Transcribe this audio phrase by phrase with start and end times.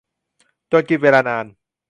[0.71, 1.45] จนกินเวลานาน